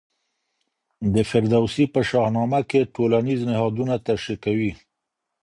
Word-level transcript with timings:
د 1.13 1.15
فردوسي 1.29 1.85
په 1.93 2.01
شاه 2.09 2.29
نامه 2.35 2.61
کې 2.69 2.89
ټولنیز 2.95 3.39
نهادونه 3.49 3.93
تشریح 4.07 4.39
کوي. 4.45 4.71